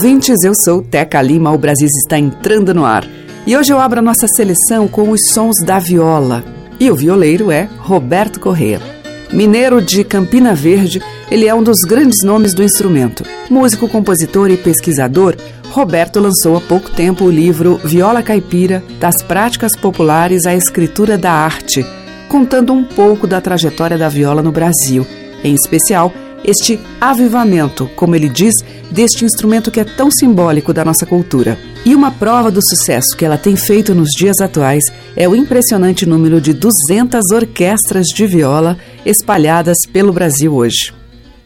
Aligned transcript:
Ouvintes. 0.00 0.42
Eu 0.42 0.54
sou 0.54 0.80
Teca 0.80 1.20
Lima. 1.20 1.52
O 1.52 1.58
Brasil 1.58 1.86
está 1.86 2.18
entrando 2.18 2.72
no 2.72 2.86
ar. 2.86 3.06
E 3.46 3.54
hoje 3.54 3.70
eu 3.70 3.78
abro 3.78 3.98
a 3.98 4.02
nossa 4.02 4.26
seleção 4.34 4.88
com 4.88 5.10
os 5.10 5.20
sons 5.28 5.56
da 5.66 5.78
viola. 5.78 6.42
E 6.80 6.90
o 6.90 6.96
violeiro 6.96 7.50
é 7.50 7.68
Roberto 7.76 8.40
Correa. 8.40 8.80
Mineiro 9.30 9.82
de 9.82 10.02
Campina 10.02 10.54
Verde, 10.54 11.02
ele 11.30 11.46
é 11.46 11.54
um 11.54 11.62
dos 11.62 11.80
grandes 11.82 12.22
nomes 12.22 12.54
do 12.54 12.62
instrumento. 12.62 13.24
Músico, 13.50 13.86
compositor 13.88 14.50
e 14.50 14.56
pesquisador, 14.56 15.36
Roberto 15.70 16.18
lançou 16.18 16.56
há 16.56 16.62
pouco 16.62 16.90
tempo 16.90 17.26
o 17.26 17.30
livro 17.30 17.78
Viola 17.84 18.22
Caipira, 18.22 18.82
das 18.98 19.22
práticas 19.22 19.76
populares 19.76 20.46
à 20.46 20.54
escritura 20.54 21.18
da 21.18 21.30
arte, 21.30 21.84
contando 22.26 22.72
um 22.72 22.84
pouco 22.84 23.26
da 23.26 23.38
trajetória 23.38 23.98
da 23.98 24.08
viola 24.08 24.40
no 24.40 24.50
Brasil, 24.50 25.06
em 25.44 25.54
especial 25.54 26.10
este 26.44 26.80
avivamento, 27.00 27.88
como 27.96 28.16
ele 28.16 28.28
diz, 28.28 28.54
deste 28.90 29.24
instrumento 29.24 29.70
que 29.70 29.80
é 29.80 29.84
tão 29.84 30.10
simbólico 30.10 30.72
da 30.72 30.84
nossa 30.84 31.06
cultura. 31.06 31.58
E 31.84 31.94
uma 31.94 32.10
prova 32.10 32.50
do 32.50 32.60
sucesso 32.62 33.16
que 33.16 33.24
ela 33.24 33.38
tem 33.38 33.56
feito 33.56 33.94
nos 33.94 34.10
dias 34.10 34.40
atuais 34.40 34.84
é 35.16 35.28
o 35.28 35.34
impressionante 35.34 36.06
número 36.06 36.40
de 36.40 36.52
200 36.52 37.30
orquestras 37.32 38.06
de 38.06 38.26
viola 38.26 38.78
espalhadas 39.04 39.76
pelo 39.92 40.12
Brasil 40.12 40.54
hoje. 40.54 40.92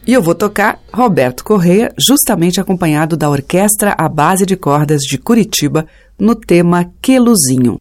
E 0.07 0.13
eu 0.13 0.21
vou 0.21 0.35
tocar 0.35 0.79
Roberto 0.93 1.43
Correia, 1.43 1.91
justamente 1.97 2.61
acompanhado 2.61 3.17
da 3.17 3.29
Orquestra 3.29 3.95
à 3.97 4.07
Base 4.07 4.45
de 4.45 4.55
Cordas 4.55 5.01
de 5.01 5.17
Curitiba, 5.17 5.87
no 6.19 6.35
tema 6.35 6.91
Queluzinho. 7.01 7.79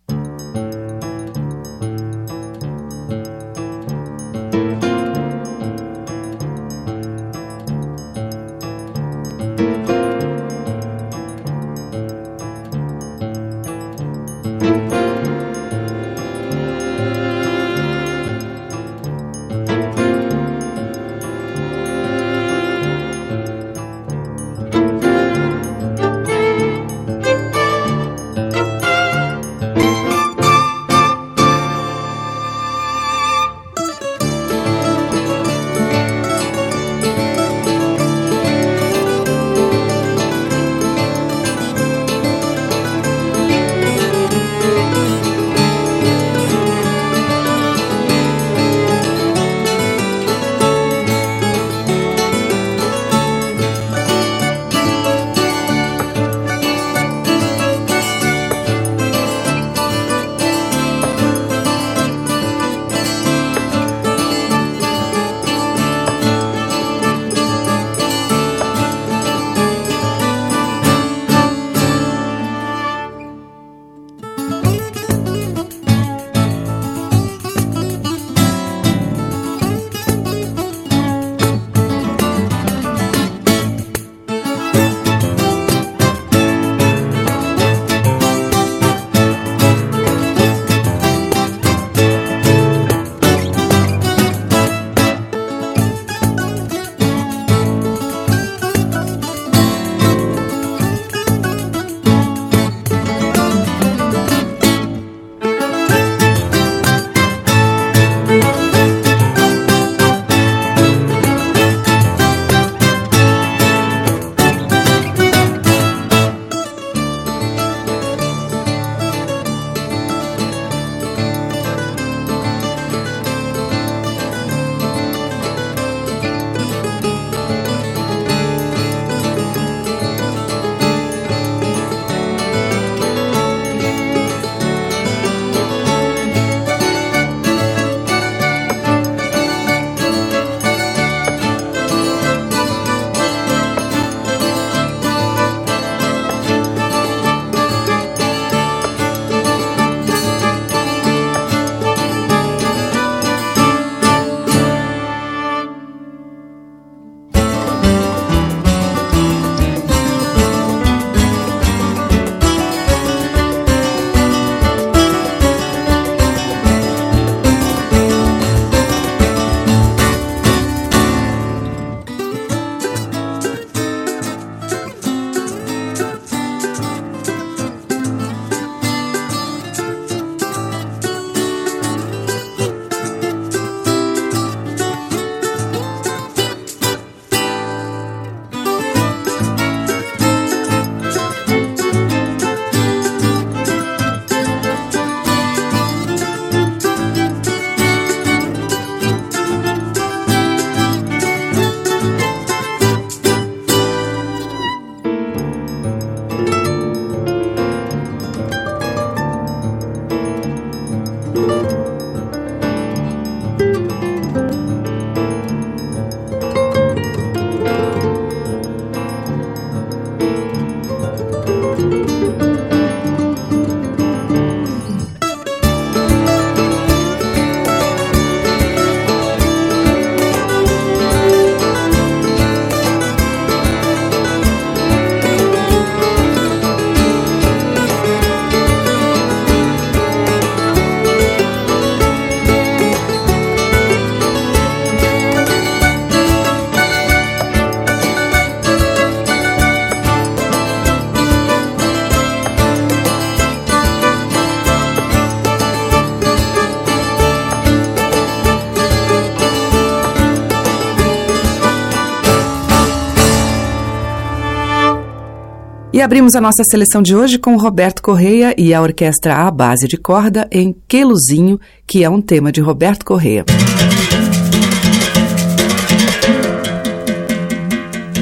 Abrimos 266.14 266.37
a 266.37 266.40
nossa 266.40 266.62
seleção 266.62 267.02
de 267.02 267.16
hoje 267.16 267.40
com 267.40 267.56
o 267.56 267.58
Roberto 267.58 268.00
Correia 268.00 268.55
e 268.56 268.72
a 268.72 268.81
orquestra 268.81 269.34
à 269.34 269.50
base 269.50 269.88
de 269.88 269.96
corda 269.96 270.46
em 270.49 270.72
Queluzinho, 270.87 271.58
que 271.88 272.05
é 272.05 272.08
um 272.08 272.20
tema 272.20 272.52
de 272.52 272.61
Roberto 272.61 273.05
Correia. 273.05 273.44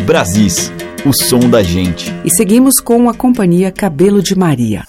Brasis, 0.07 0.73
o 1.05 1.13
som 1.13 1.51
da 1.51 1.63
gente. 1.63 2.11
E 2.25 2.31
seguimos 2.35 2.81
com 2.81 3.11
a 3.11 3.15
companhia 3.15 3.71
Cabelo 3.71 4.23
de 4.23 4.35
Maria. 4.35 4.85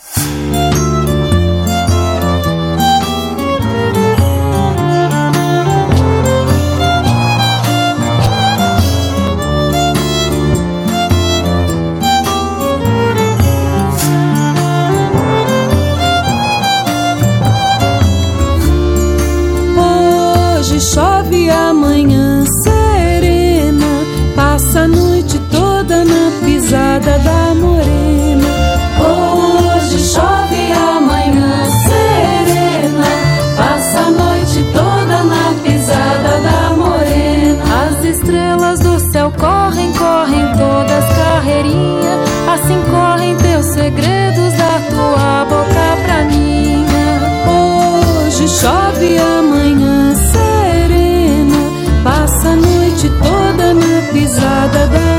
Chove 48.64 49.18
amanhã 49.18 50.16
serena, 50.16 52.02
passa 52.02 52.52
a 52.52 52.56
noite 52.56 53.10
toda 53.22 53.74
na 53.74 54.14
pisada 54.14 54.88
da 54.88 55.13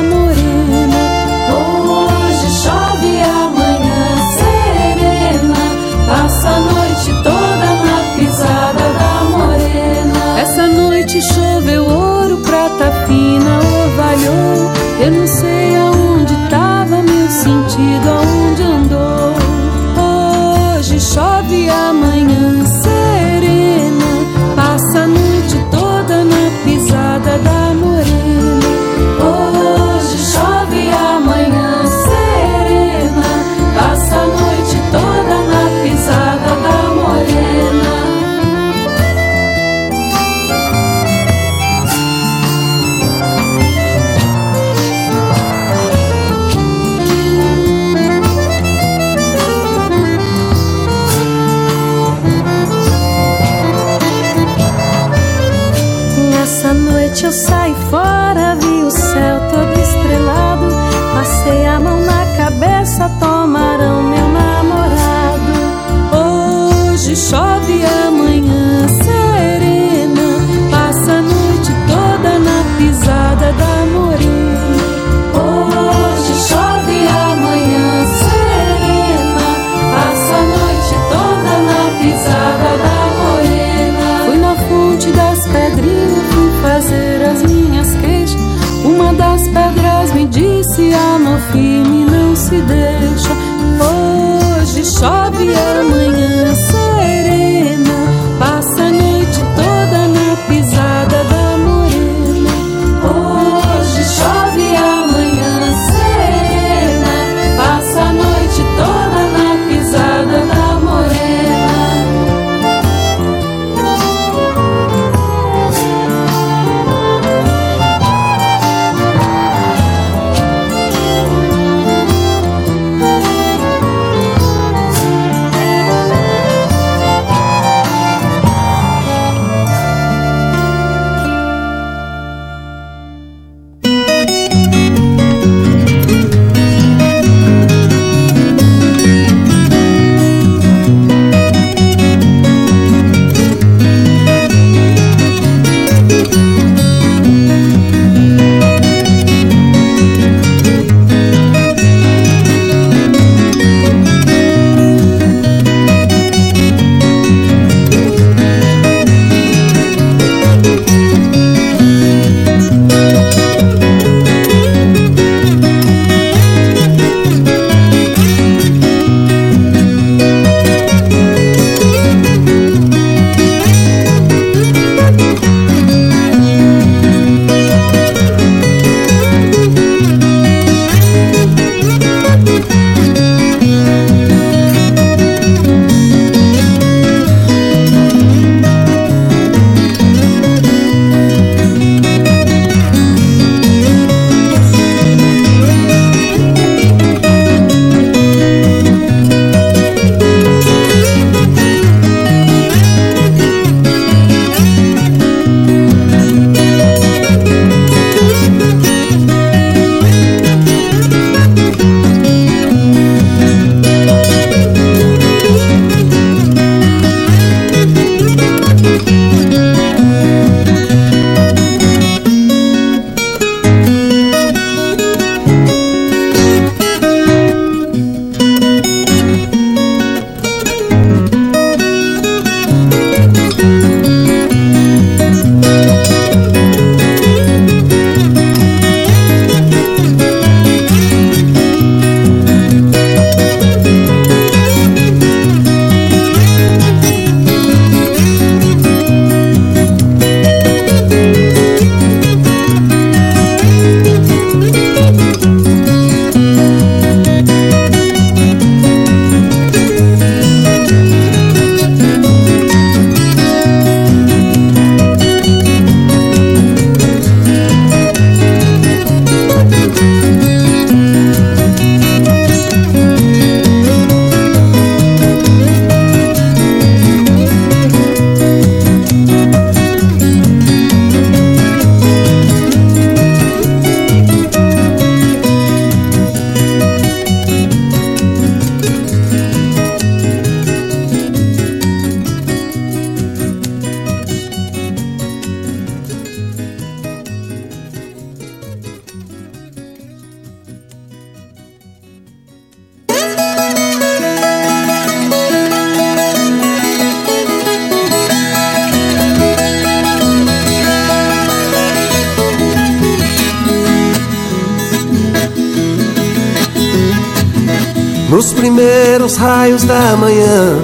primeiros 318.53 319.37
raios 319.37 319.85
da 319.85 320.17
manhã, 320.17 320.76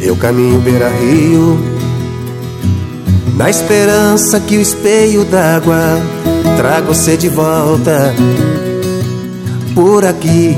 eu 0.00 0.16
caminho 0.16 0.58
beira-rio, 0.60 1.58
na 3.36 3.50
esperança 3.50 4.40
que 4.40 4.56
o 4.56 4.60
espelho 4.60 5.26
d'água 5.26 6.00
traga 6.56 6.86
você 6.86 7.18
de 7.18 7.28
volta. 7.28 8.14
Por 9.74 10.06
aqui, 10.06 10.56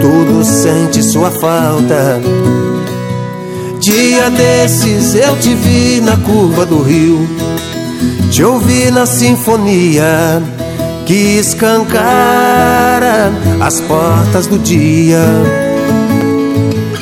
tudo 0.00 0.44
sente 0.44 1.04
sua 1.04 1.30
falta. 1.30 2.20
Dia 3.78 4.30
desses 4.30 5.14
eu 5.14 5.36
te 5.36 5.54
vi 5.54 6.00
na 6.00 6.16
curva 6.16 6.66
do 6.66 6.82
rio, 6.82 7.28
te 8.32 8.42
ouvi 8.42 8.90
na 8.90 9.06
sinfonia 9.06 10.42
que 11.06 11.38
escancara 11.38 12.67
as 13.60 13.80
portas 13.80 14.46
do 14.46 14.58
dia. 14.58 15.22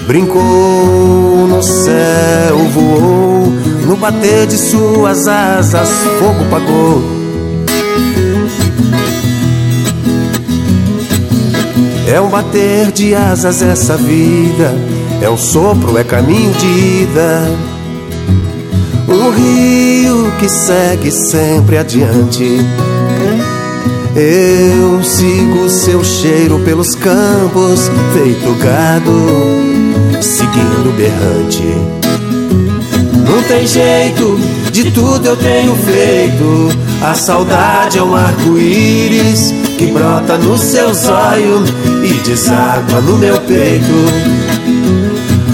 Brincou 0.06 1.46
no 1.48 1.62
céu, 1.62 2.58
voou, 2.72 3.46
no 3.86 3.96
bater 3.96 4.46
de 4.46 4.56
suas 4.56 5.26
asas, 5.26 5.88
fogo 6.18 6.44
pagou. 6.50 7.02
É 12.08 12.20
um 12.20 12.28
bater 12.28 12.92
de 12.92 13.14
asas 13.14 13.60
essa 13.60 13.96
vida, 13.96 14.72
é 15.20 15.28
um 15.28 15.36
sopro, 15.36 15.98
é 15.98 16.04
caminho 16.04 16.52
de 16.52 17.02
ida. 17.02 17.50
Um 19.08 19.30
rio 19.30 20.32
que 20.38 20.48
segue 20.48 21.10
sempre 21.10 21.78
adiante. 21.78 22.60
Eu 24.18 25.04
sigo 25.04 25.68
seu 25.68 26.02
cheiro 26.02 26.58
pelos 26.60 26.94
campos, 26.94 27.90
feito 28.14 28.54
gado, 28.54 29.12
seguindo 30.22 30.96
berrante. 30.96 31.62
Não 33.28 33.42
tem 33.42 33.66
jeito, 33.66 34.40
de 34.72 34.90
tudo 34.90 35.26
eu 35.26 35.36
tenho 35.36 35.76
feito. 35.76 36.70
A 37.02 37.12
saudade 37.12 37.98
é 37.98 38.02
um 38.02 38.16
arco-íris 38.16 39.52
que 39.76 39.88
brota 39.88 40.38
nos 40.38 40.62
seus 40.62 41.06
olhos 41.06 41.68
e 42.02 42.14
deságua 42.26 43.02
no 43.02 43.18
meu 43.18 43.38
peito. 43.42 43.92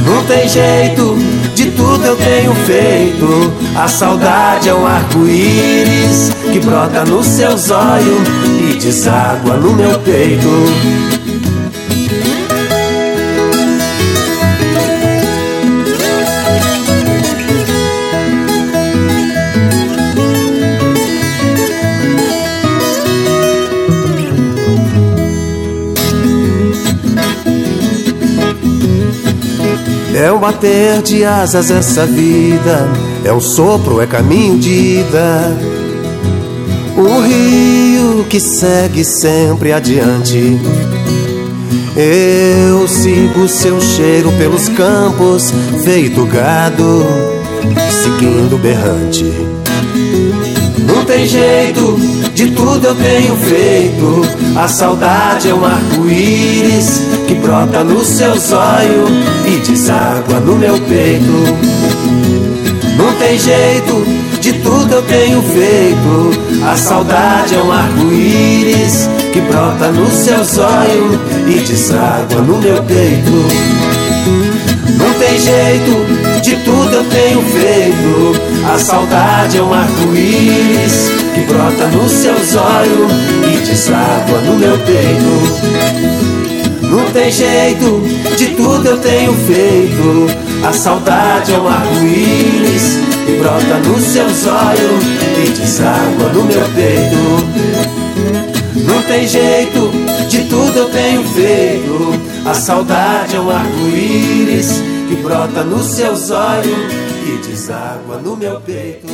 Não 0.07 0.25
tem 0.27 0.49
jeito, 0.49 1.17
de 1.55 1.71
tudo 1.73 2.05
eu 2.05 2.17
tenho 2.17 2.55
feito. 2.67 3.53
A 3.77 3.89
saudade 3.89 4.69
é 4.69 4.75
um 4.75 4.87
arco-íris 4.87 6.33
que 6.53 6.61
brota 6.61 7.05
nos 7.05 7.27
seus 7.27 7.71
olhos 7.71 8.29
e 8.61 8.79
deságua 8.79 9.57
no 9.57 9.73
meu 9.73 9.99
peito. 10.01 10.49
É 30.23 30.31
um 30.31 30.39
bater 30.39 31.03
de 31.03 31.25
asas 31.25 31.69
essa 31.69 32.07
vida, 32.07 32.89
é 33.25 33.33
um 33.33 33.41
sopro, 33.41 34.01
é 34.01 34.07
caminho 34.07 34.57
de 34.57 35.01
ida. 35.01 35.59
O 36.97 37.21
rio 37.21 38.25
que 38.31 38.39
segue 38.39 39.05
sempre 39.05 39.73
adiante. 39.73 40.61
Eu 41.97 42.87
sigo 42.87 43.49
seu 43.49 43.81
cheiro 43.81 44.31
pelos 44.39 44.69
campos, 44.69 45.53
feito 45.83 46.25
gado, 46.27 47.05
seguindo 47.91 48.57
berrante. 48.63 49.25
Não 50.87 51.05
tem 51.05 51.27
jeito, 51.27 51.99
de 52.35 52.51
tudo 52.53 52.87
eu 52.87 52.95
tenho 52.95 53.37
feito. 53.37 54.23
A 54.57 54.69
saudade 54.69 55.49
é 55.49 55.55
um 55.55 55.65
arco-íris 55.65 57.03
que 57.27 57.35
brota 57.35 57.85
nos 57.85 58.07
seus 58.07 58.53
olhos 58.53 59.11
e 59.47 59.57
deságua 59.67 60.41
no 60.41 60.57
meu 60.57 60.79
peito. 60.81 61.33
Não 62.97 63.13
tem 63.15 63.39
jeito, 63.39 64.05
de 64.41 64.53
tudo 64.55 64.93
eu 64.93 65.03
tenho 65.03 65.43
feito. 65.43 66.67
A 66.71 66.77
saudade 66.77 67.55
é 67.55 67.63
um 67.63 67.73
arco-íris 67.73 69.09
que 69.33 69.41
brota 69.41 69.91
nos 69.93 70.13
seus 70.13 70.59
olhos 70.59 71.19
e 71.49 71.61
deságua 71.61 72.41
no 72.43 72.59
meu 72.59 72.83
peito. 72.85 73.82
Tem 75.25 75.39
jeito, 75.39 76.43
de 76.43 76.57
tudo 76.65 76.95
eu 76.95 77.05
tenho 77.05 77.43
feito. 77.43 78.35
A 78.75 78.77
saudade 78.77 79.57
é 79.57 79.63
um 79.63 79.73
arco-íris 79.73 81.11
que 81.33 81.41
brota 81.43 81.87
nos 81.87 82.11
seus 82.11 82.57
olhos 82.57 83.13
e 83.47 83.57
deságua 83.65 84.41
no 84.41 84.57
meu 84.57 84.77
peito. 84.79 85.63
Não 86.83 87.05
tem 87.13 87.31
jeito, 87.31 88.03
de 88.37 88.47
tudo 88.57 88.85
eu 88.85 88.99
tenho 88.99 89.33
feito. 89.47 90.27
A 90.67 90.73
saudade 90.73 91.53
é 91.53 91.59
um 91.59 91.69
arco-íris 91.69 92.99
que 93.25 93.33
brota 93.39 93.79
nos 93.89 94.03
seus 94.03 94.45
olhos 94.49 95.05
e 95.39 95.51
deságua 95.51 96.33
no 96.35 96.43
meu 96.47 96.69
peito. 96.75 97.63
Não 98.75 99.01
tem 99.03 99.29
jeito, 99.29 99.89
de 100.29 100.41
tudo 100.47 100.79
eu 100.79 100.87
tenho 100.87 101.23
feito. 101.29 102.32
A 102.45 102.55
saudade 102.55 103.37
é 103.37 103.41
um 103.41 103.49
arco-íris 103.49 104.81
que 105.09 105.15
brota 105.23 105.63
nos 105.63 105.87
seus 105.87 106.29
olhos 106.31 106.93
e 107.25 107.49
deságua 107.49 108.19
no 108.19 108.37
meu 108.37 108.61
peito. 108.61 109.07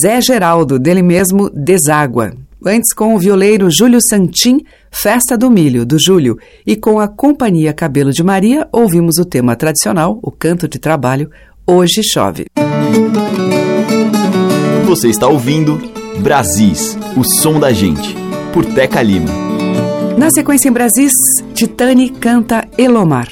Zé 0.00 0.18
Geraldo, 0.20 0.78
dele 0.78 1.02
mesmo, 1.02 1.50
Deságua. 1.50 2.32
Antes, 2.64 2.94
com 2.94 3.14
o 3.14 3.18
violeiro 3.18 3.68
Júlio 3.70 4.00
Santim, 4.00 4.64
Festa 4.90 5.36
do 5.36 5.50
Milho, 5.50 5.84
do 5.84 5.96
Júlio, 5.98 6.38
e 6.66 6.76
com 6.76 6.98
a 6.98 7.08
Companhia 7.08 7.74
Cabelo 7.74 8.10
de 8.10 8.22
Maria, 8.22 8.66
ouvimos 8.72 9.18
o 9.18 9.24
tema 9.24 9.54
tradicional, 9.54 10.18
o 10.22 10.30
canto 10.30 10.66
de 10.66 10.78
trabalho, 10.78 11.30
Hoje 11.66 12.02
Chove. 12.02 12.46
Você 14.86 15.08
está 15.08 15.28
ouvindo 15.28 15.78
Brasis, 16.20 16.98
o 17.16 17.22
som 17.22 17.60
da 17.60 17.70
gente, 17.70 18.16
por 18.52 18.64
Teca 18.64 19.02
Lima. 19.02 19.47
Na 20.18 20.30
sequência 20.30 20.68
em 20.68 20.72
Brasis, 20.72 21.12
Titani 21.54 22.10
canta 22.10 22.66
Elomar. 22.76 23.28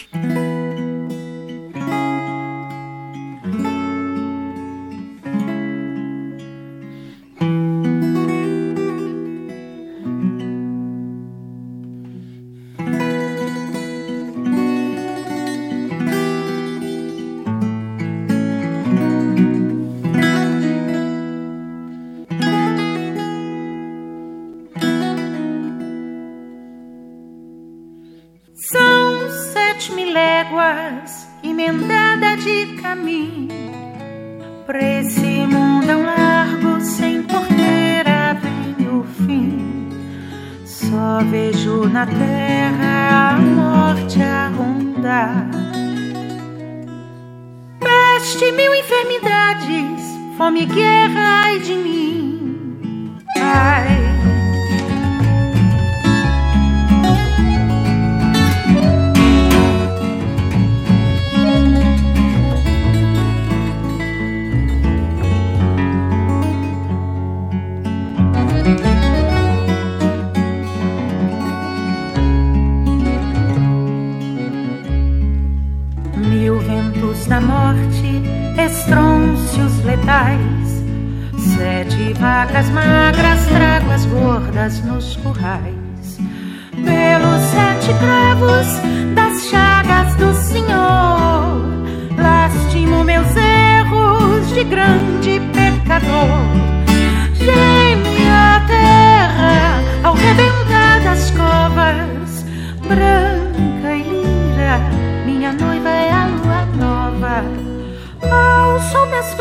Das 109.17 109.33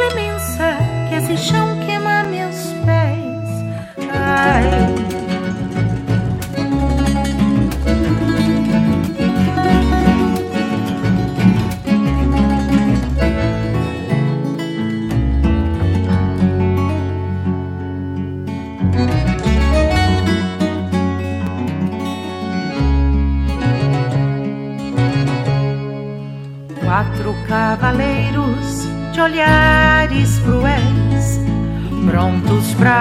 que 1.10 1.16
esse 1.16 1.36
chão 1.36 1.78
queima 1.86 1.95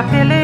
aquel 0.05 0.44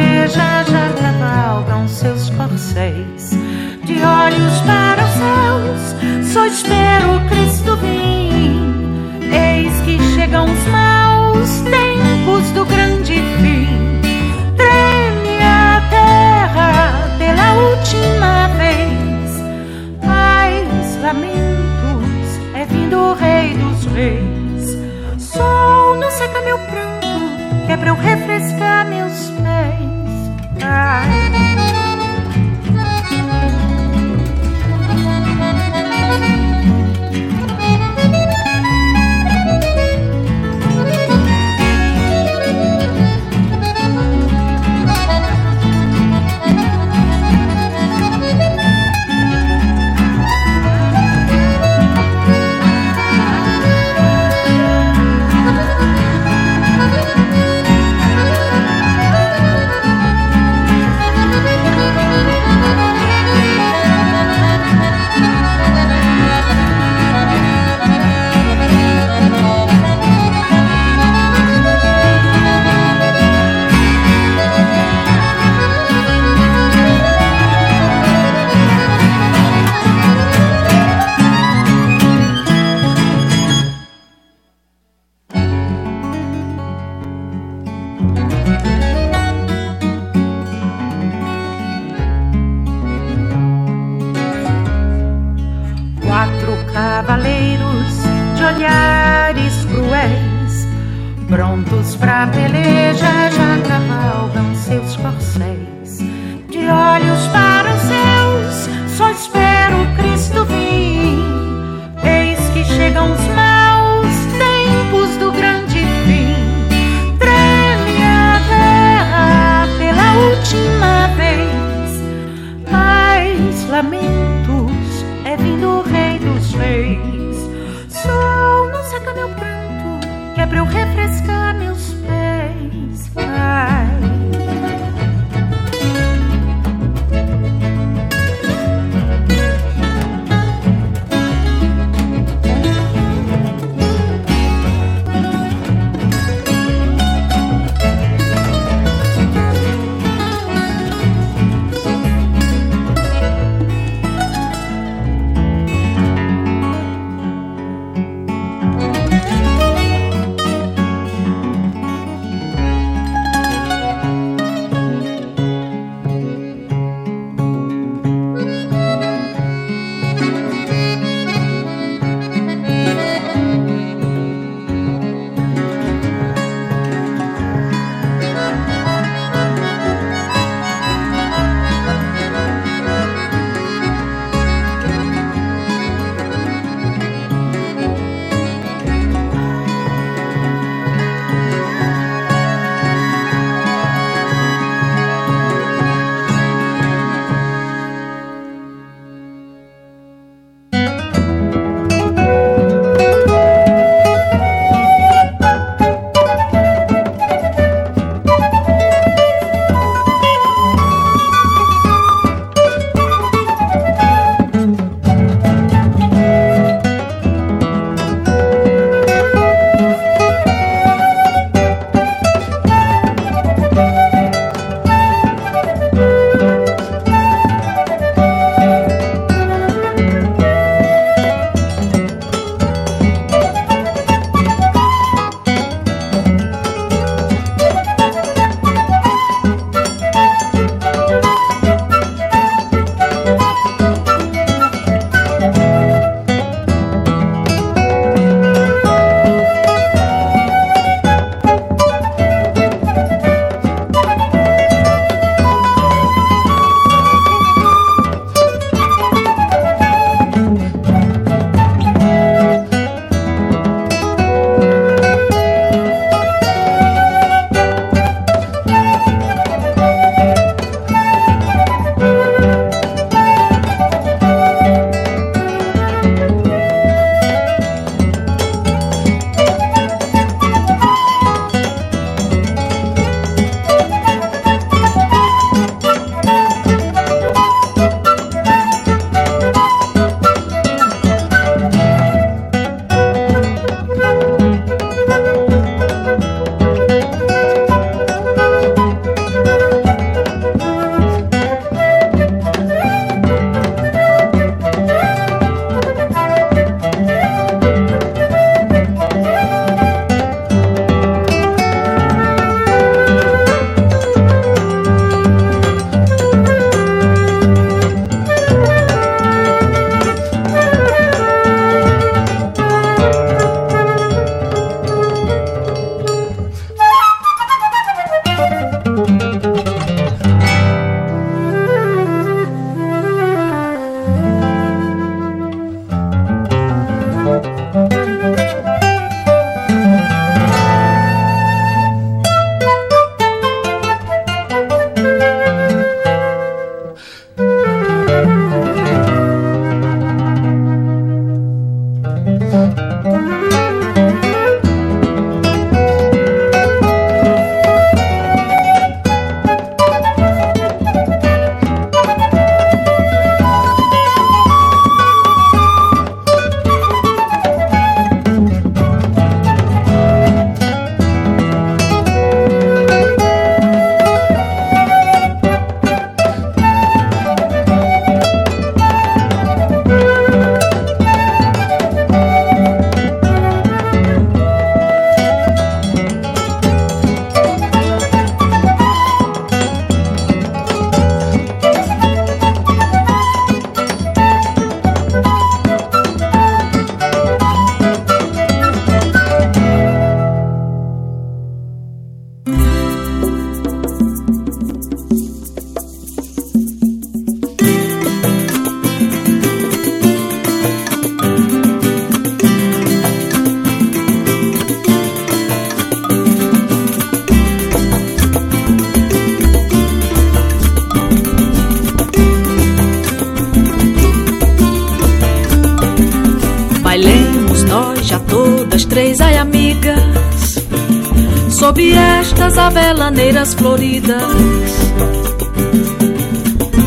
floridas. 434.01 434.81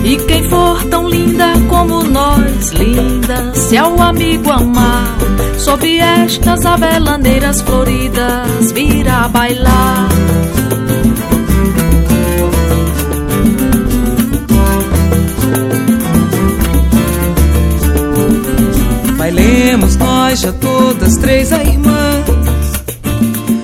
E 0.04 0.17
quem 0.28 0.49
for 0.49 0.84
tão 0.86 1.08
linda 1.08 1.54
como 1.69 2.04
nós, 2.04 2.71
linda, 2.71 3.54
se 3.54 3.78
é 3.78 3.84
o 3.84 4.02
amigo 4.02 4.49
amar, 4.52 5.17
sob 5.58 5.97
estas 5.97 6.65
avelaneiras 6.65 7.62
floridas, 7.62 8.71
virá 8.73 9.28
bailar. 9.30 10.10
Bailemos 19.17 19.95
nós 19.95 20.41
já 20.41 20.52
todas 20.52 21.15
três 21.15 21.54
a 21.54 21.63
irmãs 21.63 22.26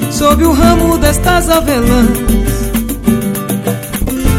Sob 0.09 0.41
o 0.45 0.53
ramo 0.53 0.97
destas 0.97 1.49
avelãs 1.49 2.58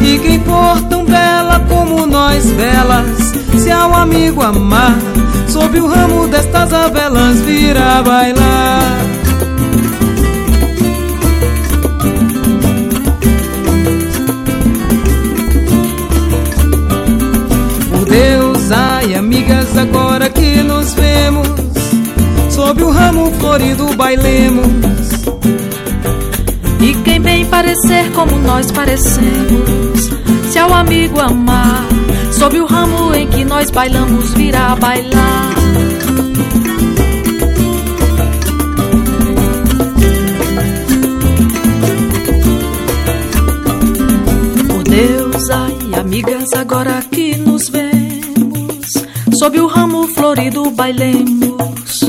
E 0.01 0.19
quem 0.19 0.41
for 0.41 0.81
tão 0.89 1.05
bela 1.05 1.61
como 1.69 2.07
nós 2.07 2.45
belas. 2.53 3.33
Se 3.59 3.71
ao 3.71 3.95
amigo 3.95 4.43
amar 4.43 4.97
Sob 5.51 5.81
o 5.81 5.87
ramo 5.89 6.29
destas 6.29 6.73
avelãs 6.73 7.41
virá 7.41 8.01
bailar. 8.03 8.81
Por 17.91 18.05
Deus, 18.09 18.71
ai 18.71 19.15
amigas, 19.15 19.77
agora 19.77 20.31
que 20.31 20.63
nos 20.63 20.95
vemos 20.95 21.49
Sob 22.49 22.83
o 22.85 22.91
ramo 22.91 23.33
florido 23.41 23.93
bailemos 23.97 25.00
parecer 27.61 28.11
como 28.13 28.39
nós 28.39 28.73
parecemos. 28.73 30.11
Se 30.51 30.59
ao 30.59 30.73
amigo 30.73 31.21
amar 31.21 31.87
Sob 32.33 32.59
o 32.59 32.65
ramo 32.65 33.15
em 33.15 33.29
que 33.29 33.45
nós 33.45 33.71
bailamos 33.71 34.33
virá 34.33 34.75
bailar. 34.77 35.51
Por 44.67 44.83
Deus, 44.85 45.51
ai 45.51 46.01
amigas, 46.01 46.53
agora 46.55 47.03
que 47.13 47.37
nos 47.37 47.69
vemos 47.69 48.91
Sob 49.39 49.61
o 49.61 49.67
ramo 49.67 50.09
florido 50.09 50.71
bailemos. 50.71 52.01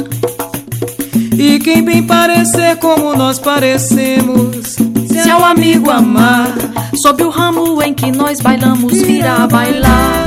E 1.38 1.60
quem 1.60 1.84
bem 1.84 2.04
parecer 2.04 2.78
como 2.78 3.14
nós 3.18 3.38
parecemos 3.38 4.81
Se 5.24 5.30
ao 5.30 5.44
amigo 5.44 5.90
amar 5.90 6.54
Sob 7.02 7.24
o 7.24 7.30
ramo 7.30 7.82
em 7.82 7.94
que 7.94 8.12
nós 8.12 8.40
bailamos 8.42 8.94
virá 9.02 9.48
bailar 9.48 10.26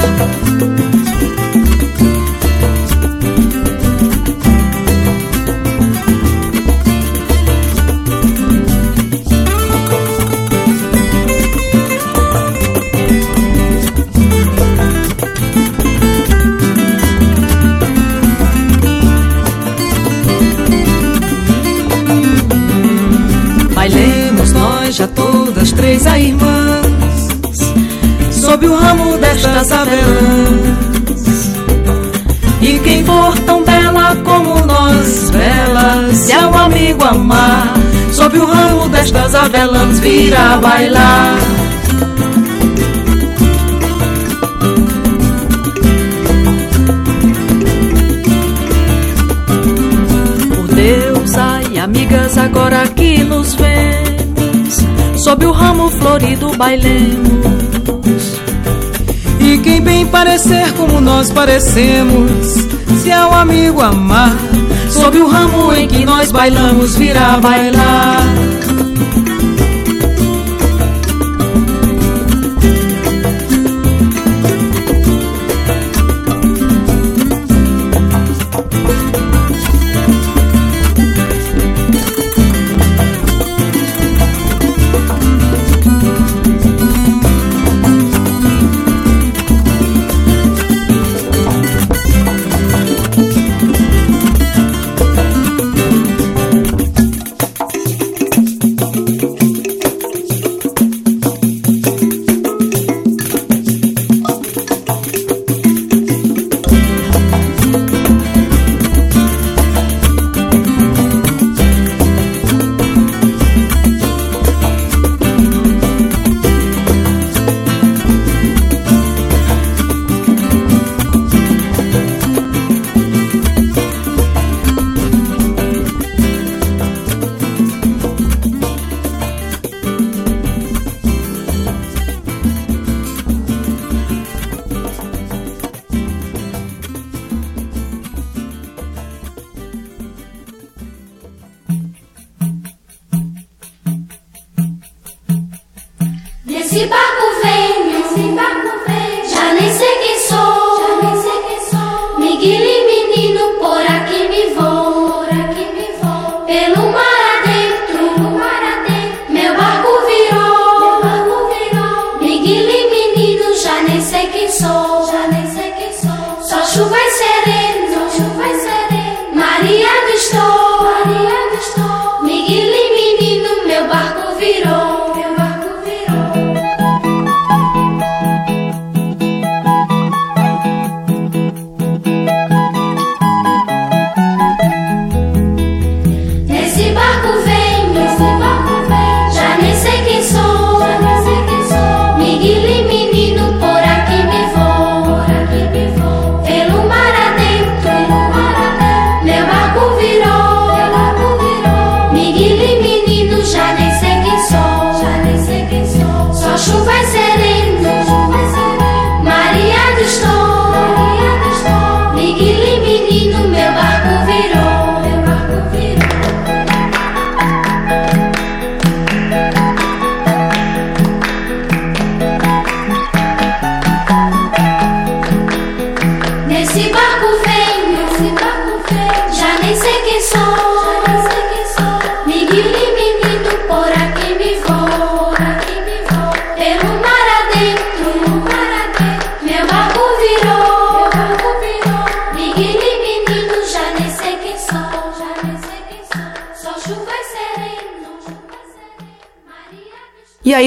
E 32.60 32.78
quem 32.78 33.04
for 33.04 33.38
tão 33.40 33.62
bela 33.62 34.16
como 34.24 34.64
nós 34.66 35.30
belas 35.30 36.16
Se 36.16 36.32
é 36.32 36.46
um 36.46 36.56
amigo 36.56 37.04
amar 37.04 37.74
Sob 38.12 38.38
o 38.38 38.46
ramo 38.46 38.88
destas 38.88 39.34
avelãs 39.34 39.98
virá 39.98 40.56
bailar. 40.58 41.36
Por 50.54 50.68
Deus, 50.74 51.34
ai 51.36 51.78
amigas, 51.78 52.38
agora 52.38 52.86
que 52.86 53.24
nos 53.24 53.54
vemos 53.54 54.80
Sob 55.16 55.44
o 55.44 55.50
ramo 55.50 55.90
florido 55.90 56.56
bailemos 56.56 57.63
quem 59.64 59.80
bem 59.80 60.06
parecer 60.06 60.72
como 60.74 61.00
nós 61.00 61.32
parecemos. 61.32 62.52
Se 63.02 63.10
é 63.10 63.26
um 63.26 63.34
amigo 63.34 63.80
amar 63.80 64.36
Sob 64.90 65.18
o 65.18 65.26
ramo 65.26 65.74
em 65.74 65.88
que 65.88 66.04
nós 66.04 66.30
bailamos 66.30 66.96
virá 66.96 67.36
bailar 67.38 68.43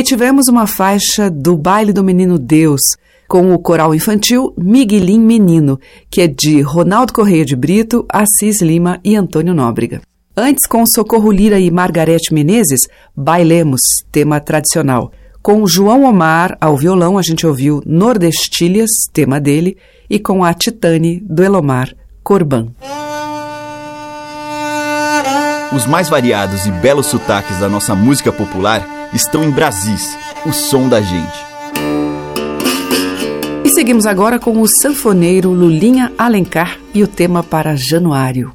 tivemos 0.08 0.48
uma 0.48 0.66
faixa 0.66 1.30
do 1.30 1.58
Baile 1.58 1.92
do 1.92 2.02
Menino 2.02 2.40
Deus, 2.40 2.80
com 3.28 3.54
o 3.54 3.60
coral 3.60 3.94
infantil 3.94 4.54
Miguelim 4.58 5.20
Menino, 5.20 5.78
que 6.10 6.22
é 6.22 6.28
de 6.28 6.62
Ronaldo 6.62 7.12
Correia 7.12 7.44
de 7.44 7.58
Brito, 7.58 8.06
Assis 8.10 8.62
Lima 8.62 9.02
e 9.04 9.18
Antônio 9.18 9.54
Nóbrega. 9.54 10.02
Antes, 10.36 10.66
com 10.66 10.86
Socorro 10.86 11.30
Lira 11.30 11.60
e 11.60 11.70
Margarete 11.70 12.34
Menezes, 12.34 12.88
Bailemos, 13.14 13.82
tema 14.10 14.40
tradicional. 14.40 15.12
Com 15.42 15.68
João 15.68 16.06
Omar 16.06 16.58
ao 16.62 16.78
violão, 16.78 17.18
a 17.18 17.22
gente 17.22 17.46
ouviu 17.46 17.82
Nordestilhas, 17.86 18.90
tema 19.12 19.42
dele, 19.42 19.76
e 20.10 20.18
com 20.20 20.42
a 20.42 20.54
Titane 20.54 21.20
do 21.20 21.44
Elomar, 21.44 21.94
Corban. 22.24 22.68
Os 25.76 25.86
mais 25.86 26.08
variados 26.08 26.66
e 26.66 26.72
belos 26.72 27.08
sotaques 27.08 27.60
da 27.60 27.68
nossa 27.68 27.94
música 27.94 28.32
popular 28.32 28.97
estão 29.18 29.44
em 29.44 29.50
Brasis, 29.50 30.16
o 30.46 30.54
som 30.54 30.88
da 30.88 31.02
gente. 31.02 31.48
E 33.66 33.70
seguimos 33.70 34.06
agora 34.06 34.38
com 34.38 34.62
o 34.62 34.68
sanfoneiro 34.68 35.50
Lulinha 35.50 36.14
Alencar 36.18 36.78
e 36.94 37.02
o 37.02 37.08
tema 37.08 37.44
para 37.44 37.76
Januário. 37.76 38.54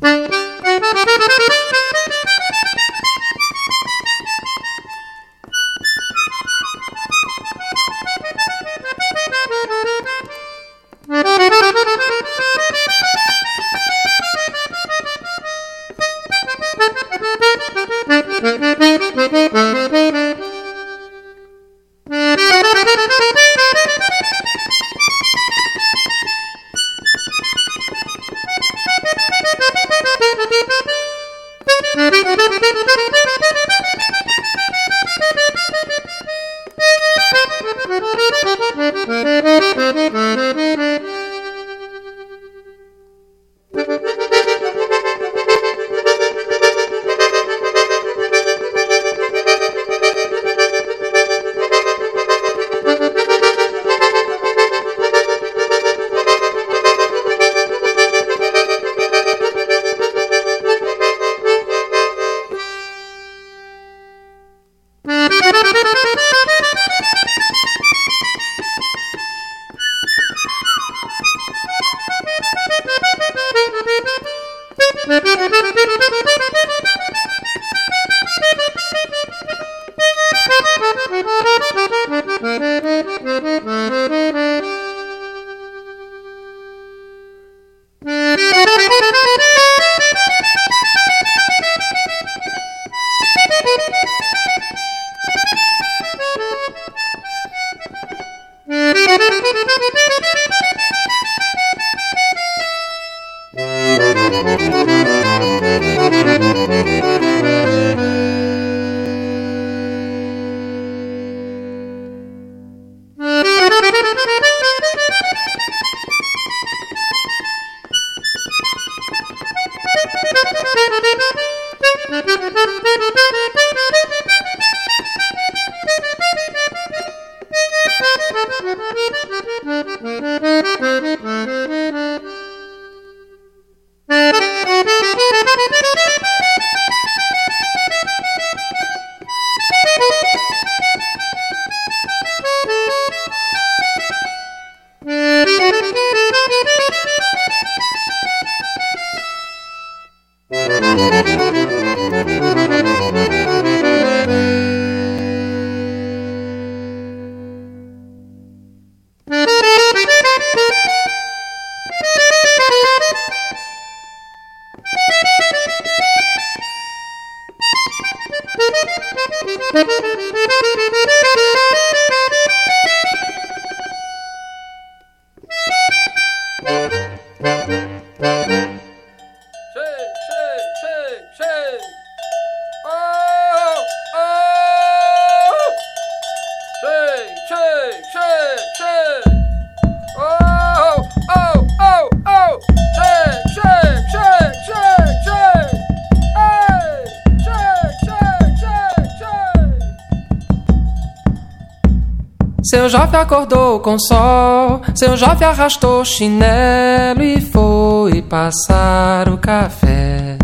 Jofe 202.93 203.17
acordou 203.17 203.81
com 203.81 203.99
sol, 203.99 204.83
seu 204.95 205.17
Jofe 205.17 205.43
arrastou 205.45 206.05
chinelo 206.05 207.23
e 207.23 207.41
foi 207.41 208.21
passar 208.21 209.31
o 209.31 209.39
café. 209.39 210.37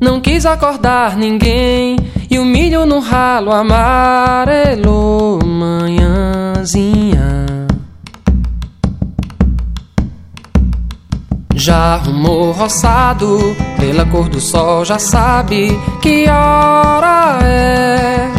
Não 0.00 0.20
quis 0.20 0.46
acordar 0.46 1.16
ninguém 1.16 1.96
e 2.30 2.38
o 2.38 2.44
milho 2.44 2.86
no 2.86 3.00
ralo 3.00 3.50
amarelou 3.50 5.44
manhãzinha. 5.44 7.16
Já 11.52 11.94
arrumou 11.94 12.52
roçado, 12.52 13.56
pela 13.76 14.06
cor 14.06 14.28
do 14.28 14.40
sol 14.40 14.84
já 14.84 15.00
sabe 15.00 15.76
que 16.00 16.28
hora 16.30 17.40
é. 17.42 18.37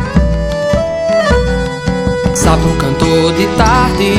Sapo 2.50 2.70
cantor 2.80 3.32
de 3.34 3.45
tarde, 3.58 4.12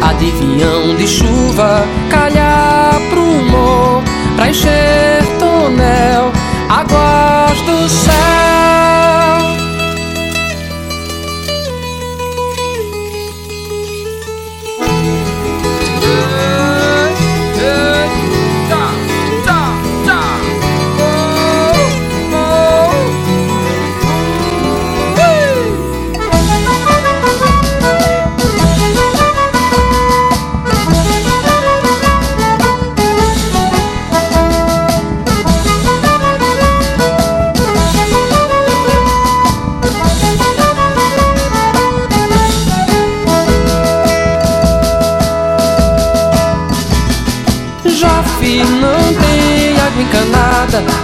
adivinhão 0.00 0.94
de 0.94 1.08
chuva, 1.08 1.84
calhar 2.08 2.92
pro 3.10 3.20
humor, 3.20 4.04
pra 4.36 4.50
encher 4.50 5.26
tonel, 5.40 6.30
águas 6.68 7.60
do 7.62 7.88
céu. 7.88 8.41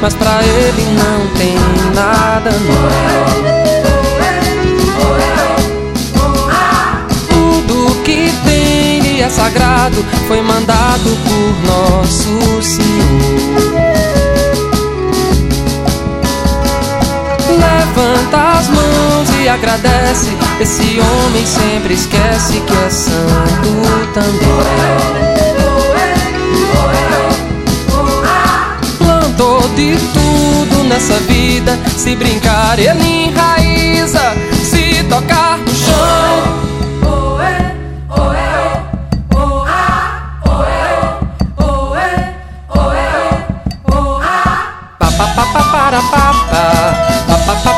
Mas 0.00 0.14
pra 0.14 0.42
ele 0.42 0.84
não 0.92 1.26
tem 1.36 1.56
nada, 1.94 2.50
não. 2.50 2.88
Tudo 7.28 8.02
que 8.02 8.32
tem 8.44 9.16
e 9.16 9.22
é 9.22 9.28
sagrado 9.28 10.04
foi 10.26 10.40
mandado 10.40 11.16
por 11.24 11.54
nosso 11.66 12.62
Senhor. 12.62 13.58
Levanta 17.48 18.58
as 18.58 18.68
mãos 18.68 19.28
e 19.42 19.48
agradece. 19.48 20.36
Esse 20.60 21.00
homem 21.00 21.46
sempre 21.46 21.94
esquece 21.94 22.60
que 22.60 22.72
é 22.72 22.90
santo 22.90 23.68
também. 24.14 25.37
De 29.78 29.96
tudo 30.08 30.82
nessa 30.88 31.14
vida. 31.20 31.78
Se 31.96 32.16
brincar, 32.16 32.78
ele 32.80 33.26
enraiza. 33.26 34.34
Se 34.64 35.04
tocar 35.04 35.58
no 35.58 35.72
chão. 35.72 36.58
Pa 44.98 45.10
pa 45.12 45.26
pa 45.28 45.44
pa 45.46 45.62
para 45.72 46.00
pa 46.02 46.34
pa 47.28 47.38
pa 47.46 47.54
pa 47.54 47.77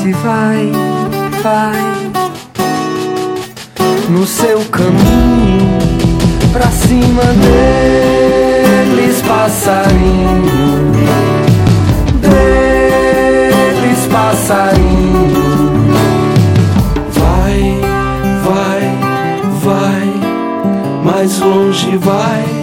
Forte 0.00 0.12
vai, 0.12 0.72
vai, 1.42 2.10
no 4.08 4.26
seu 4.26 4.64
caminho, 4.66 5.78
pra 6.52 6.66
cima 6.68 7.22
deles, 8.94 9.20
passarinho, 9.22 10.92
deles, 12.22 14.06
passarinho. 14.10 15.30
Vai, 17.12 17.80
vai, 18.44 18.82
vai, 19.62 20.08
mais 21.04 21.38
longe 21.40 21.96
vai, 21.98 22.59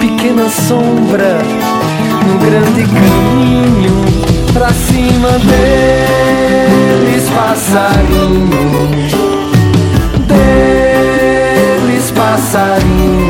pequena 0.00 0.48
sombra, 0.48 1.38
no 2.26 2.38
grande 2.38 2.84
caminho, 2.86 4.04
pra 4.52 4.68
cima 4.72 5.38
deles, 5.38 7.28
passarinho, 7.30 8.90
deles, 10.26 12.10
passarinho. 12.10 13.27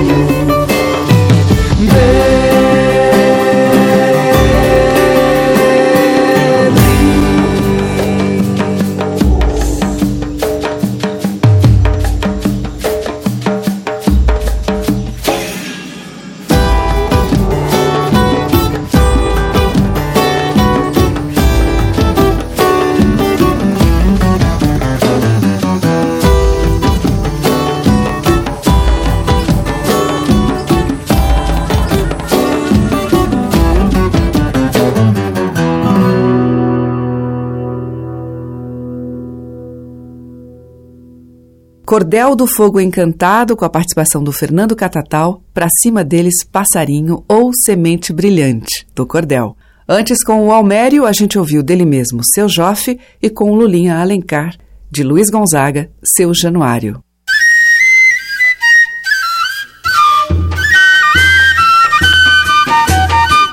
Cordel 41.89 42.37
do 42.37 42.47
Fogo 42.47 42.79
Encantado, 42.79 43.57
com 43.57 43.65
a 43.65 43.71
participação 43.71 44.23
do 44.23 44.31
Fernando 44.31 44.77
Catatal, 44.77 45.43
Pra 45.55 45.69
Cima 45.81 46.05
Deles 46.05 46.45
Passarinho 46.45 47.25
ou 47.27 47.51
Semente 47.55 48.13
Brilhante, 48.13 48.87
do 48.95 49.07
Cordel. 49.07 49.57
Antes, 49.89 50.23
com 50.23 50.47
o 50.47 50.53
Almério, 50.53 51.07
a 51.07 51.13
gente 51.13 51.39
ouviu 51.39 51.63
dele 51.63 51.87
mesmo 51.87 52.21
Seu 52.35 52.47
Jofe 52.47 53.01
e 53.23 53.31
com 53.31 53.51
o 53.51 53.55
Lulinha 53.55 53.97
Alencar, 53.97 54.55
de 54.91 55.03
Luiz 55.03 55.31
Gonzaga, 55.31 55.91
Seu 56.05 56.35
Januário. 56.35 57.03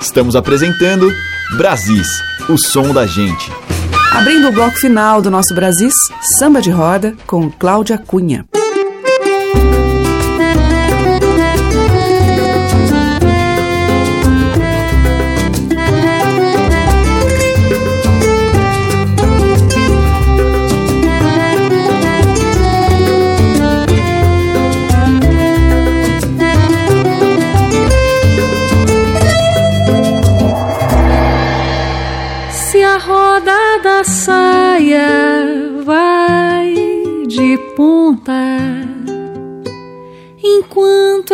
Estamos 0.01 0.35
apresentando 0.35 1.09
Brasis, 1.55 2.09
o 2.49 2.57
som 2.57 2.93
da 2.93 3.07
gente. 3.07 3.49
Abrindo 4.15 4.47
o 4.47 4.51
bloco 4.51 4.77
final 4.77 5.21
do 5.21 5.29
nosso 5.29 5.53
Brasis, 5.53 5.93
Samba 6.39 6.61
de 6.61 6.71
Roda, 6.71 7.17
com 7.27 7.51
Cláudia 7.51 7.97
Cunha. 7.97 8.45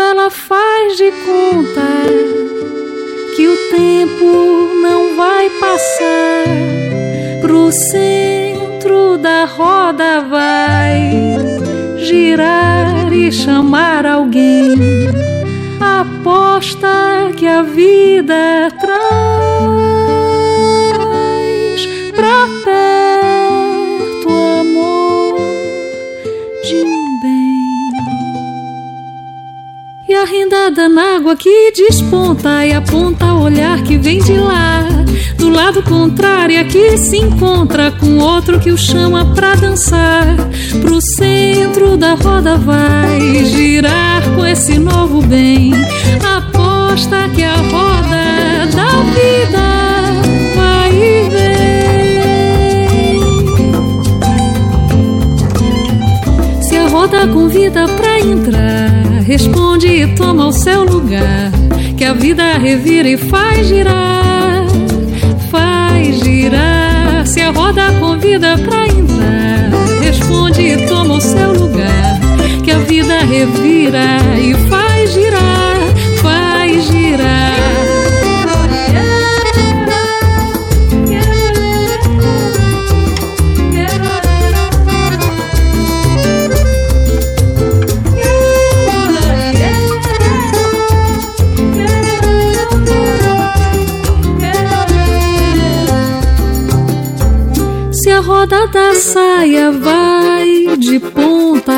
Ela 0.02 0.30
faz 0.30 0.98
de 0.98 1.12
conta 1.12 1.82
que 3.36 3.48
o 3.48 3.56
tempo 3.70 4.82
não 4.82 5.16
vai 5.16 5.50
passar. 5.52 6.46
Pro 7.42 7.72
centro 7.72 9.18
da 9.18 9.46
roda 9.46 10.22
vai 10.22 11.12
girar 11.98 13.14
e 13.14 13.32
chamar 13.32 14.06
alguém. 14.06 14.76
Aposta 15.80 17.32
que 17.38 17.48
a 17.48 17.62
vida 17.62 18.70
traz 18.80 19.11
desponta 31.74 32.66
e 32.66 32.74
aponta 32.74 33.34
o 33.34 33.44
olhar 33.44 33.82
que 33.84 33.98
vem 33.98 34.20
de 34.20 34.34
lá. 34.34 34.88
Do 35.38 35.50
lado 35.50 35.82
contrário 35.84 36.60
aqui 36.60 36.98
se 36.98 37.18
encontra 37.18 37.92
com 37.92 38.18
outro 38.20 38.60
que 38.60 38.72
o 38.72 38.78
chama 38.78 39.26
pra 39.34 39.56
dançar. 39.56 40.36
Pro 40.82 41.00
centro 41.02 41.98
da 41.98 42.14
roda 42.14 42.58
vai 42.58 43.46
girar 43.46 44.24
com 44.36 44.46
esse 44.46 44.78
novo 44.78 45.22
bem. 45.22 45.72
Aposta 46.38 47.30
que 47.34 47.44
a 47.44 47.56
roda 47.56 48.68
da 48.76 48.88
vida 49.14 49.62
vai 50.56 50.92
e 50.92 51.30
vem 51.30 51.52
se 56.62 56.76
a 56.78 56.88
roda 56.88 57.28
convida 57.28 57.86
pra 57.88 58.20
entrar 58.20 59.02
responde 59.26 59.88
e 59.88 60.16
toma 60.16 60.48
o 60.48 60.52
seu 60.52 60.84
lugar 60.84 61.51
que 62.02 62.06
a 62.06 62.14
vida 62.14 62.58
revira 62.58 63.08
e 63.08 63.16
faz 63.16 63.68
girar 63.68 64.66
faz 65.52 66.20
girar. 66.24 67.28
Se 67.28 67.42
a 67.42 67.52
roda 67.52 67.92
convida 68.00 68.58
pra 68.58 68.88
entrar 68.88 69.70
responde 70.02 70.62
e 70.64 70.88
toma 70.88 71.18
o 71.18 71.22
seu 71.22 71.54
lugar. 71.54 72.20
Que 72.64 72.72
a 72.72 72.80
vida 72.80 73.20
revira 73.20 74.18
e 74.40 74.56
faz 74.68 74.81
Se 98.52 98.56
a 98.56 98.58
roda 98.58 98.68
da 98.68 98.96
saia 98.96 99.72
vai 99.72 100.76
de 100.78 101.00
ponta, 101.00 101.74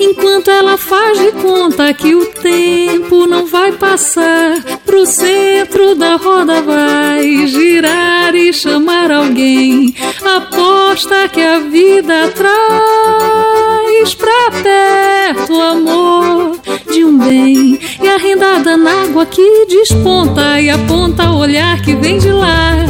enquanto 0.00 0.50
ela 0.50 0.78
faz 0.78 1.18
de 1.18 1.30
conta 1.32 1.92
que 1.92 2.14
o 2.14 2.24
tempo 2.24 3.26
não 3.26 3.44
vai 3.44 3.70
passar, 3.72 4.62
pro 4.86 5.04
centro 5.04 5.94
da 5.94 6.16
roda 6.16 6.62
vai 6.62 7.46
girar 7.46 8.34
e 8.34 8.50
chamar 8.50 9.10
alguém. 9.10 9.94
Aposta 10.24 11.28
que 11.28 11.42
a 11.42 11.60
vida 11.60 12.32
traz 12.34 14.14
pra 14.14 14.50
perto 14.62 15.52
o 15.52 15.60
amor 15.60 16.60
de 16.90 17.04
um 17.04 17.18
bem 17.18 17.78
e 18.02 18.08
a 18.08 18.16
rendada 18.16 18.74
na 18.74 19.02
água 19.02 19.26
que 19.26 19.66
desponta 19.66 20.58
e 20.58 20.70
aponta 20.70 21.30
o 21.30 21.40
olhar 21.40 21.82
que 21.82 21.94
vem 21.94 22.18
de 22.18 22.32
lá. 22.32 22.83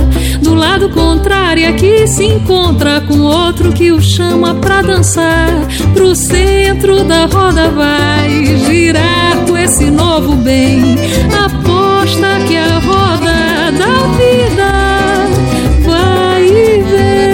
Do 0.84 0.88
lado 0.88 1.00
contrário 1.00 1.66
aqui 1.66 2.06
se 2.06 2.24
encontra 2.24 3.00
com 3.00 3.18
outro 3.20 3.72
que 3.72 3.90
o 3.90 4.02
chama 4.02 4.54
pra 4.56 4.82
dançar. 4.82 5.48
Pro 5.94 6.14
centro 6.14 7.02
da 7.04 7.24
roda 7.24 7.70
vai 7.70 8.58
girar 8.66 9.46
com 9.46 9.56
esse 9.56 9.90
novo 9.90 10.36
bem. 10.36 10.96
Aposta 11.42 12.38
que 12.46 12.54
a 12.58 12.78
roda 12.80 13.72
da 13.78 13.96
vida 14.18 14.70
vai 15.86 16.44
e 16.44 16.82
vem. 16.92 17.32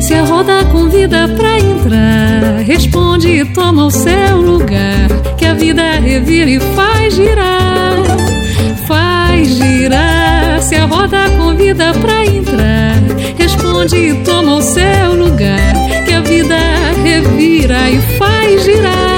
Se 0.00 0.14
a 0.14 0.24
roda 0.24 0.64
convida 0.72 1.28
pra 1.36 1.58
entrar, 1.58 2.62
responde 2.64 3.28
e 3.28 3.44
toma 3.44 3.84
o 3.84 3.90
seu 3.90 4.40
lugar. 4.40 5.08
Que 5.36 5.44
a 5.44 5.52
vida 5.52 6.00
revira 6.00 6.48
e 6.48 6.58
faz 6.74 7.14
girar. 7.14 8.11
Se 10.62 10.76
a 10.76 10.86
roda 10.86 11.28
convida 11.36 11.92
pra 11.94 12.24
entrar, 12.24 12.94
responde 13.36 13.96
e 13.96 14.14
toma 14.22 14.56
o 14.56 14.62
seu 14.62 15.14
lugar. 15.14 15.74
Que 16.06 16.14
a 16.14 16.20
vida 16.20 16.56
revira 17.02 17.90
e 17.90 18.00
faz 18.16 18.62
girar, 18.62 19.11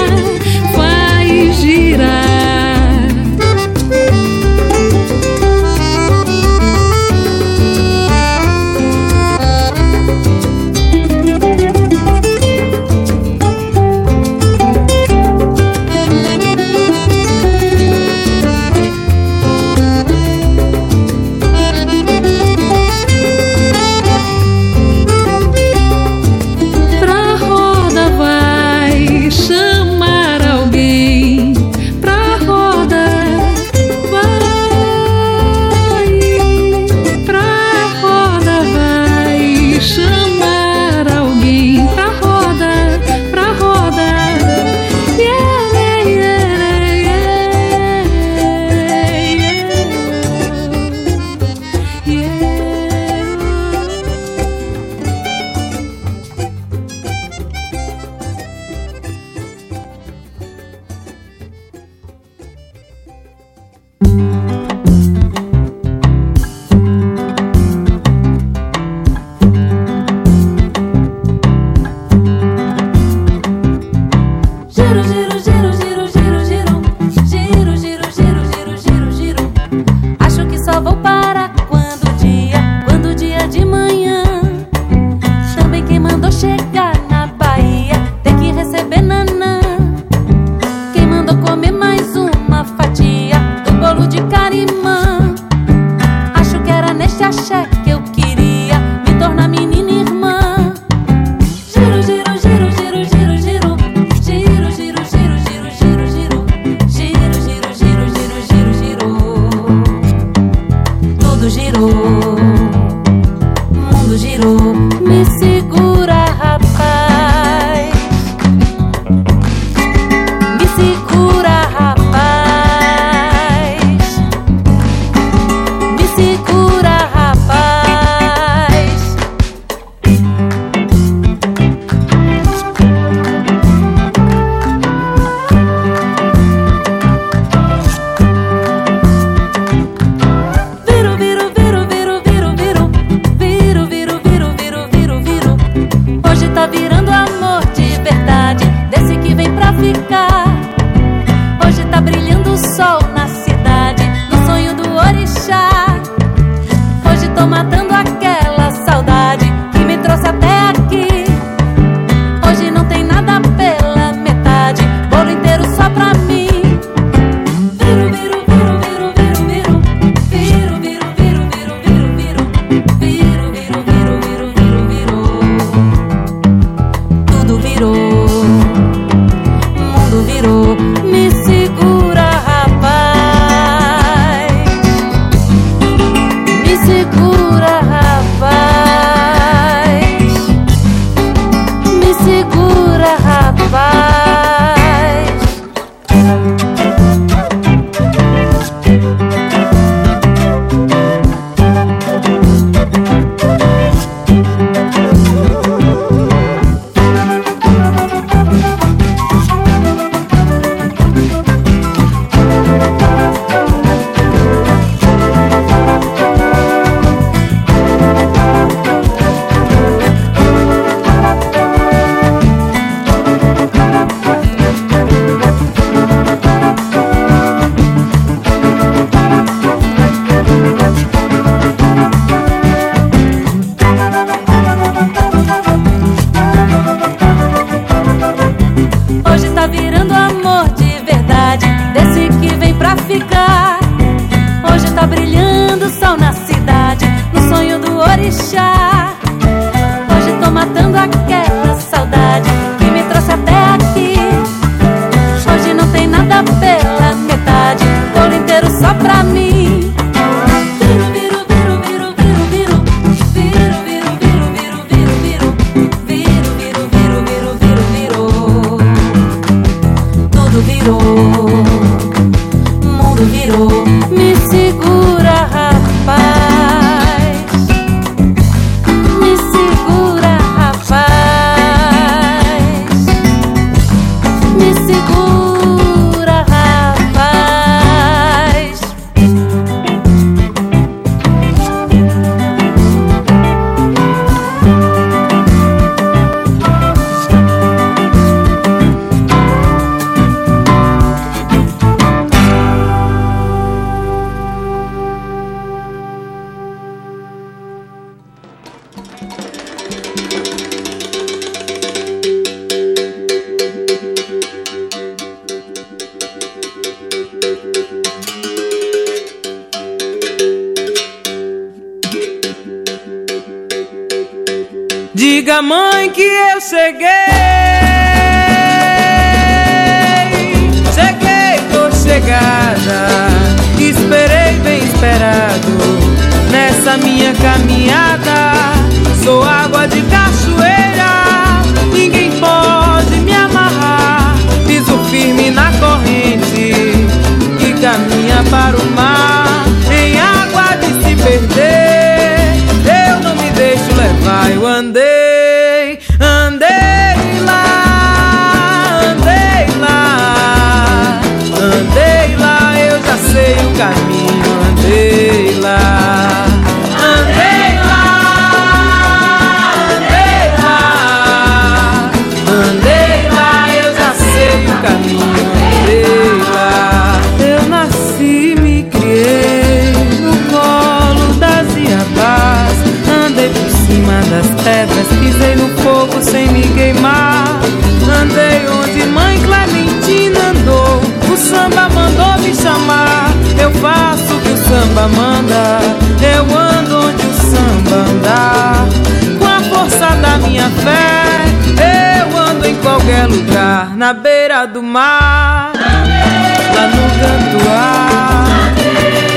do 404.67 404.83
mar, 404.83 405.73
lá 405.77 406.87
no 406.89 407.07
cantoar, 407.21 408.73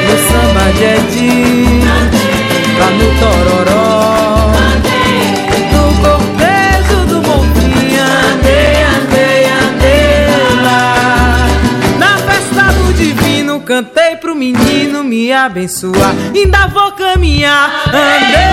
no 0.08 0.16
samba 0.28 0.66
de 0.72 0.78
jedi, 0.80 1.82
lá 2.80 2.90
no 2.92 3.08
tororó, 3.20 4.52
no 5.74 5.84
cortejo 6.02 7.00
do 7.08 7.18
Bonfim, 7.22 7.98
andei, 7.98 8.78
andei, 8.84 9.40
andei 9.50 10.28
lá. 10.64 11.48
Na 12.00 12.18
festa 12.20 12.64
do 12.74 12.94
divino, 12.94 13.60
cantei 13.60 14.16
pro 14.16 14.34
menino 14.34 15.04
me 15.04 15.34
abençoar, 15.34 16.16
ainda 16.34 16.68
vou 16.68 16.92
caminhar, 16.94 17.84
andei 17.88 18.50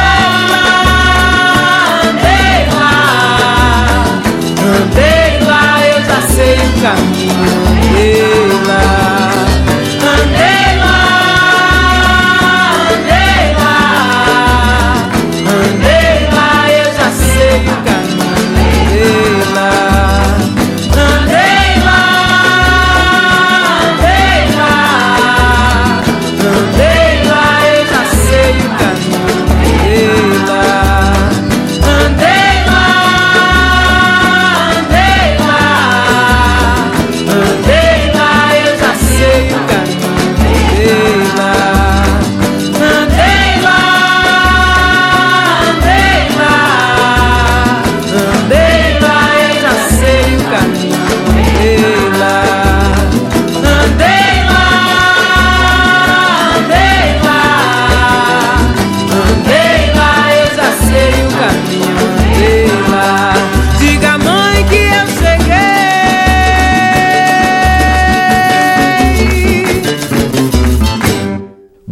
lá, 0.50 0.62
andei 2.10 2.66
lá, 2.74 2.96
andei 4.82 5.13
sei 6.34 6.54
o 6.54 6.72
caminho, 6.82 7.44
andei 7.68 8.22
lá. 8.66 8.82
Andei 10.14 10.68
lá, 10.80 10.96
andei 12.92 13.44
lá, 13.62 13.76
andei 15.38 16.16
lá, 16.34 16.50
eu 16.70 16.88
já 16.92 17.08
sei 17.12 17.56
o 17.60 17.76
caminho. 17.84 17.93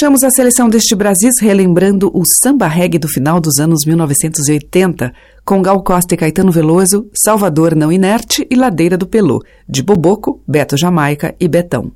Fechamos 0.00 0.24
a 0.24 0.30
seleção 0.30 0.70
deste 0.70 0.94
Brasis 0.94 1.34
relembrando 1.42 2.10
o 2.14 2.22
samba 2.42 2.66
reggae 2.66 2.98
do 2.98 3.06
final 3.06 3.38
dos 3.38 3.58
anos 3.58 3.84
1980, 3.84 5.12
com 5.44 5.60
Gal 5.60 5.82
Costa 5.82 6.14
e 6.14 6.16
Caetano 6.16 6.50
Veloso, 6.50 7.10
Salvador 7.14 7.76
Não 7.76 7.92
Inerte 7.92 8.46
e 8.50 8.56
Ladeira 8.56 8.96
do 8.96 9.06
Pelô, 9.06 9.44
de 9.68 9.82
Boboco, 9.82 10.42
Beto 10.48 10.74
Jamaica 10.74 11.34
e 11.38 11.46
Betão. 11.46 11.92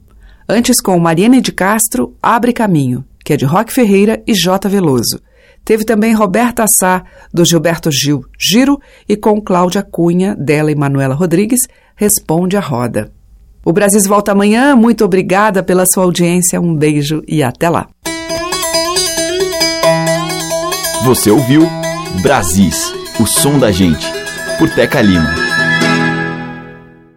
Antes 0.46 0.82
com 0.82 0.98
Mariana 0.98 1.40
de 1.40 1.50
Castro, 1.50 2.14
Abre 2.22 2.52
Caminho, 2.52 3.07
que 3.24 3.32
é 3.32 3.38
de 3.38 3.46
Roque 3.46 3.72
Ferreira 3.72 4.22
e 4.26 4.34
J. 4.34 4.68
Veloso. 4.68 5.18
Teve 5.64 5.82
também 5.82 6.12
Roberta 6.12 6.66
Sá, 6.68 7.05
do 7.32 7.42
Gilberto 7.42 7.90
Gil, 7.90 8.26
Giro, 8.38 8.78
e 9.09 9.16
com 9.16 9.40
Cláudia 9.40 9.82
Cunha, 9.82 10.36
dela 10.36 10.70
e 10.70 10.74
Manuela 10.74 11.14
Rodrigues, 11.14 11.62
Responde 11.96 12.55
a 12.55 12.61
Roda. 12.61 13.11
O 13.64 13.72
Brasil 13.72 14.00
volta 14.06 14.32
amanhã. 14.32 14.76
Muito 14.76 15.04
obrigada 15.04 15.62
pela 15.62 15.86
sua 15.86 16.04
audiência. 16.04 16.60
Um 16.60 16.74
beijo 16.74 17.22
e 17.26 17.42
até 17.42 17.68
lá. 17.70 17.88
Você 21.04 21.30
ouviu 21.30 21.68
Brasis, 22.22 22.92
o 23.20 23.26
som 23.26 23.58
da 23.58 23.70
gente, 23.70 24.06
por 24.58 24.70
Teca 24.70 25.02
Lima. 25.02 25.43